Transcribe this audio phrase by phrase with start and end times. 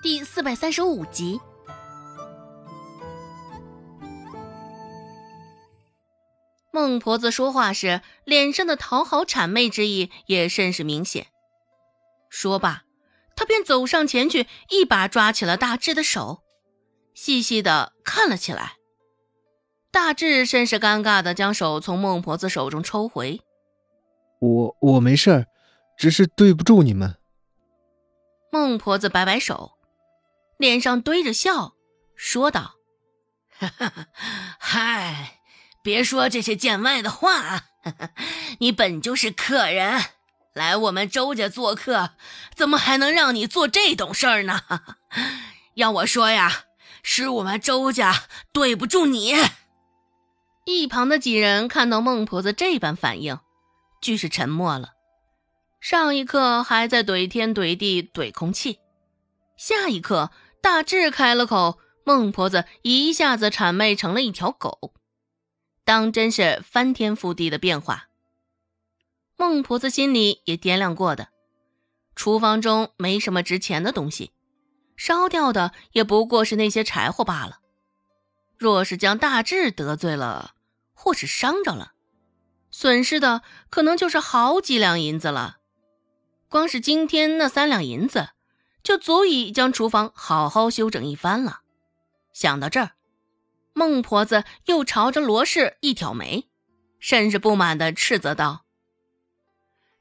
[0.00, 1.40] 第四百三十五集。
[6.70, 11.26] 孟婆子说话时，脸上的讨好谄媚之意也甚是明显。
[12.30, 12.84] 说罢，
[13.34, 16.44] 她便走上前去，一把抓起了大志的手，
[17.12, 18.74] 细细的看了起来。
[19.90, 23.40] 大志甚是尴尬的将手从孟婆子手中抽回。
[24.38, 25.46] 我我没事儿，
[25.96, 27.16] 只是对不住你们。
[28.52, 29.72] 孟婆子摆摆手。
[30.58, 31.74] 脸上堆着笑，
[32.14, 32.74] 说道
[34.58, 35.40] ：“嗨，
[35.82, 37.64] 别说这些见外的话。
[38.58, 40.04] 你本就是客人，
[40.52, 42.10] 来我们周家做客，
[42.54, 44.60] 怎么还能让你做这种事儿呢？
[45.74, 46.64] 要我说呀，
[47.02, 49.34] 是我们周家对不住你。”
[50.66, 53.38] 一旁的几人看到孟婆子这般反应，
[54.02, 54.90] 俱是沉默了。
[55.80, 58.80] 上一刻还在怼天怼地怼空气，
[59.56, 60.32] 下一刻。
[60.60, 64.94] 大志开了口，孟婆子一下子谄媚成了一条狗，
[65.84, 68.08] 当真是翻天覆地的变化。
[69.36, 71.28] 孟婆子心里也掂量过的，
[72.16, 74.32] 厨房中没什么值钱的东西，
[74.96, 77.60] 烧掉的也不过是那些柴火罢了。
[78.56, 80.54] 若是将大志得罪了，
[80.92, 81.92] 或是伤着了，
[82.72, 85.58] 损失的可能就是好几两银子了。
[86.48, 88.30] 光是今天那三两银子。
[88.88, 91.60] 就足以将厨房好好修整一番了。
[92.32, 92.92] 想到这儿，
[93.74, 96.48] 孟婆子又朝着罗氏一挑眉，
[96.98, 98.64] 甚是不满的斥责道：“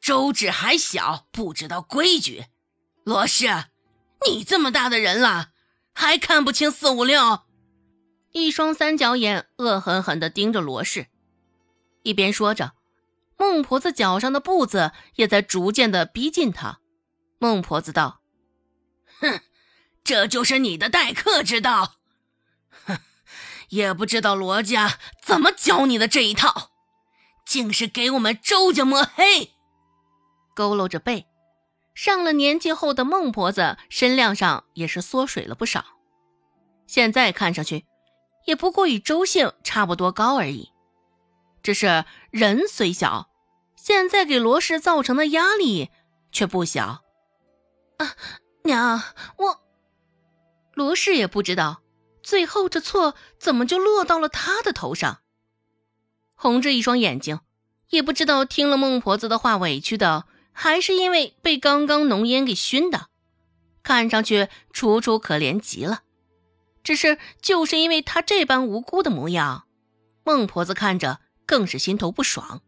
[0.00, 2.44] 周芷还小，不知道规矩。
[3.02, 3.64] 罗氏，
[4.24, 5.48] 你这么大的人了，
[5.92, 7.40] 还看不清四五六？”
[8.30, 11.08] 一双三角眼恶狠狠地盯着罗氏，
[12.04, 12.74] 一边说着，
[13.36, 16.78] 孟婆子脚上的步子也在逐渐的逼近他。
[17.40, 18.20] 孟婆子道。
[19.20, 19.40] 哼，
[20.04, 21.96] 这就是你的待客之道。
[22.86, 22.98] 哼，
[23.70, 26.70] 也不知道罗家怎么教你的这一套，
[27.46, 29.54] 竟是给我们周家抹黑。
[30.54, 31.26] 佝偻着背，
[31.94, 35.84] 上了年纪后的孟婆子身量上也是缩水了不少，
[36.86, 37.86] 现在看上去
[38.46, 40.70] 也不过与周姓差不多高而已。
[41.62, 43.30] 只是人虽小，
[43.76, 45.90] 现在给罗氏造成的压力
[46.32, 47.02] 却不小。
[47.98, 48.16] 啊。
[48.68, 49.02] 娘，
[49.38, 49.60] 我
[50.74, 51.82] 罗氏也不知道，
[52.22, 55.20] 最后这错怎么就落到了他的头上。
[56.34, 57.40] 红着一双眼睛，
[57.88, 63.06] 也不知道听了孟婆子的话委屈的，还是因为被刚刚浓烟给熏的，
[63.82, 66.02] 看上去楚楚可怜极了。
[66.84, 69.66] 只是就是因为他这般无辜的模样，
[70.24, 72.60] 孟婆子看着更是心头不爽，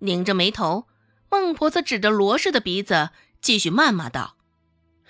[0.00, 0.88] 拧着眉头，
[1.30, 3.10] 孟婆子指着罗氏的鼻子，
[3.40, 4.37] 继续谩骂道。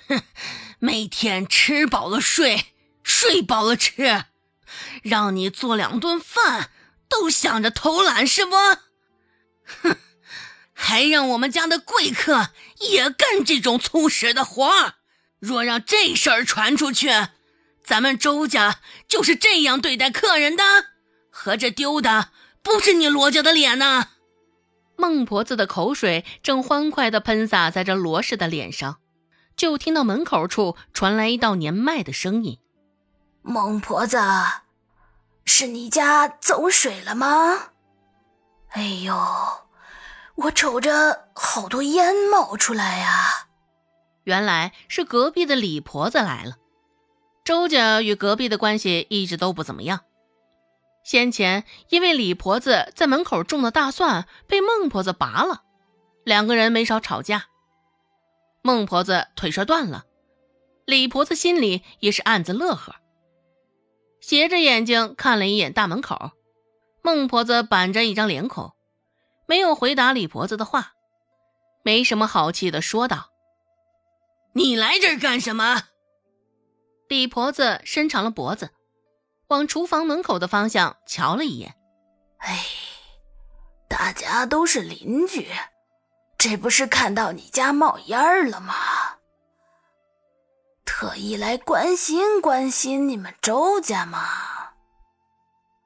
[0.08, 0.22] 哼，
[0.80, 2.66] 每天吃饱了睡，
[3.02, 4.24] 睡饱了吃，
[5.02, 6.70] 让你做两顿饭
[7.08, 8.56] 都想着偷懒是不？
[9.82, 9.96] 哼，
[10.72, 14.94] 还让我们家的贵客也干这种粗使的活
[15.38, 17.08] 若让这事儿传出去，
[17.84, 20.62] 咱们周家就是这样对待客人的，
[21.30, 22.30] 合着丢的
[22.62, 24.08] 不是你罗家的脸呢？
[24.96, 28.98] 孟婆子的口水正欢快地喷洒在这罗氏的脸上。
[29.58, 32.60] 就听到门口处传来一道年迈的声音
[33.42, 34.16] ：“孟婆子，
[35.44, 37.72] 是你家走水了吗？
[38.70, 39.18] 哎呦，
[40.36, 43.48] 我瞅着好多烟冒出来呀！
[44.22, 46.56] 原来是隔壁的李婆子来了。
[47.44, 50.02] 周家与隔壁的关系一直都不怎么样。
[51.02, 55.62] 先前因为李婆子在门口种的大蒜被孟婆子拔了，
[56.22, 57.46] 两个人没少吵架。”
[58.62, 60.04] 孟婆子腿摔断了，
[60.84, 62.96] 李婆子心里也是暗自乐呵，
[64.20, 66.32] 斜着眼睛看了一眼大门口。
[67.02, 68.72] 孟婆子板着一张脸孔，
[69.46, 70.92] 没有回答李婆子的话，
[71.82, 73.30] 没什么好气的说道
[74.52, 75.84] ：“你来这儿干什么？”
[77.08, 78.70] 李婆子伸长了脖子，
[79.46, 81.76] 往厨房门口的方向瞧了一眼。
[82.38, 82.66] 哎，
[83.88, 85.48] 大家都是邻居。
[86.38, 88.74] 这不是看到你家冒烟了吗？
[90.84, 94.74] 特意来关心关心你们周家吗？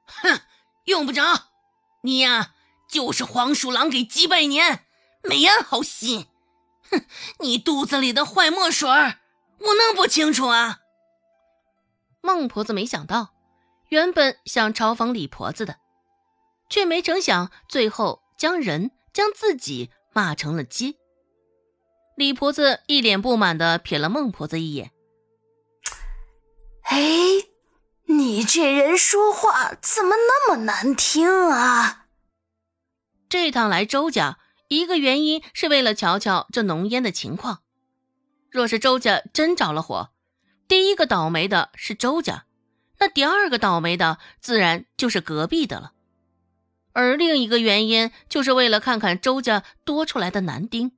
[0.07, 0.41] 哼，
[0.85, 1.23] 用不着，
[2.03, 2.53] 你呀
[2.87, 4.85] 就是黄鼠狼给鸡拜年，
[5.23, 6.29] 没安好心。
[6.91, 7.07] 哼，
[7.39, 10.81] 你肚子里的坏墨水我能不清楚啊？
[12.21, 13.35] 孟婆子没想到，
[13.89, 15.79] 原本想嘲讽李婆子的，
[16.69, 19.91] 却没成想最后将人将自己。
[20.13, 20.97] 骂成了鸡。
[22.17, 24.93] 李婆子一脸不满的瞥了孟婆子一眼，
[26.83, 27.01] 哎，
[28.05, 32.07] 你这人说话怎么那么难听啊？
[33.31, 34.39] 这趟来周家，
[34.69, 37.63] 一个原因是为了瞧瞧这浓烟的情况。
[38.51, 40.11] 若是周家真着了火，
[40.69, 42.45] 第一个倒霉的是周家，
[42.99, 45.95] 那第二个倒霉的自然就是隔壁的了。
[46.93, 50.93] 而另一个原因，就是为了看看周家多出来的男丁。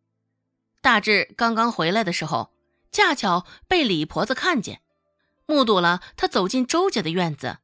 [0.81, 2.51] 大志刚刚回来的时候，
[2.91, 4.81] 恰巧被李婆子看见，
[5.47, 7.59] 目睹了他走进周家的院子。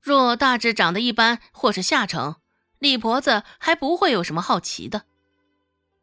[0.00, 2.36] 若大志长得一般或是下乘，
[2.78, 5.04] 李婆子还不会有什么好奇的。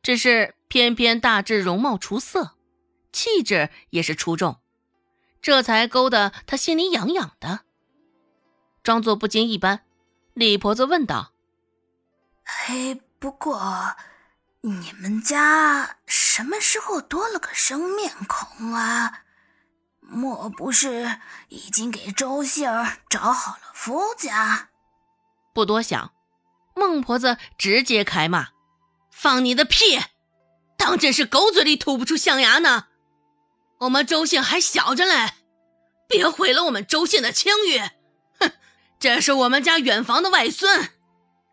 [0.01, 2.56] 只是偏偏大志容貌出色。
[3.12, 4.57] 气质也是出众，
[5.41, 7.62] 这才勾得他心里痒痒的。
[8.83, 9.81] 装作不经一般，
[10.39, 11.33] 李婆子问道
[12.47, 13.97] ：“哎，不过
[14.62, 19.24] 你们家什么时候多了个生面孔啊？
[20.00, 21.19] 莫不是
[21.50, 22.71] 已经给周姓
[23.09, 24.69] 找好了夫家？”
[25.53, 26.13] 不多想，
[26.74, 28.51] 孟婆子直接开骂
[29.12, 30.00] ：“放你的屁！
[30.77, 32.86] 当真是狗嘴里吐不出象牙呢！”
[33.80, 35.33] 我们周姓还小着嘞，
[36.07, 37.99] 别毁了我们周姓的清誉！
[39.00, 40.90] 这是我们家远房的外孙，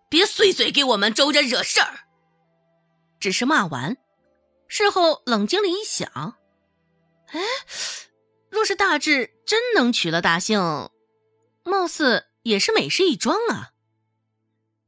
[0.08, 2.00] 别碎嘴给我们周家惹事儿。
[3.20, 3.96] 只是骂完，
[4.66, 6.36] 事后冷静了一想，
[7.28, 7.40] 哎，
[8.50, 10.90] 若是大志真能娶了大姓，
[11.62, 13.70] 貌似也是美事一桩啊。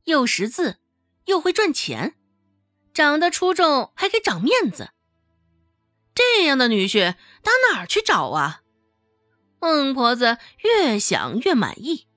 [0.04, 0.78] 又识字，
[1.26, 2.16] 又会赚钱，
[2.92, 4.90] 长得出众，还给长面子。
[6.12, 8.62] 这样的女婿打哪儿去找啊？
[9.60, 12.07] 孟婆子越想越满意。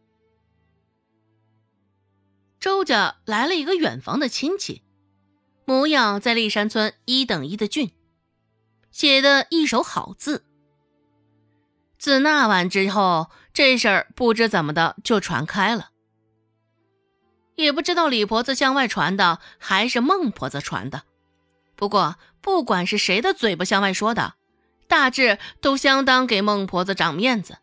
[2.71, 4.81] 周家来了一个远房的亲戚，
[5.65, 7.91] 模样在立山村一等一的俊，
[8.91, 10.45] 写的一手好字。
[11.99, 15.89] 自那晚之后，这事儿不知怎么的就传开了，
[17.55, 21.03] 也不知道李婆子向外传的，还是孟婆子传的。
[21.75, 24.35] 不过，不管是谁的嘴巴向外说的，
[24.87, 27.57] 大致都相当给孟婆子长面子。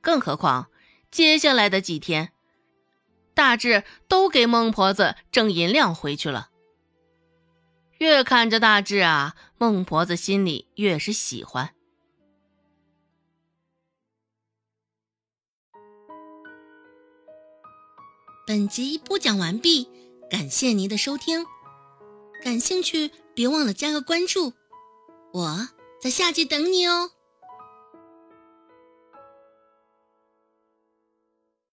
[0.00, 0.66] 更何况
[1.08, 2.32] 接下来的几天，
[3.34, 6.50] 大致都给孟婆子挣银两回去了。
[7.98, 11.74] 越看着大致啊，孟婆子心里越是喜欢。
[18.44, 19.88] 本集播讲完毕，
[20.28, 21.46] 感谢您的收听。
[22.42, 24.52] 感兴趣，别忘了加个关注，
[25.32, 25.68] 我
[26.00, 27.12] 在下集等你哦。